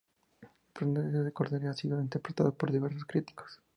[0.41, 3.61] El personaje de Cordelia ha sido interpretado por diversos críticos.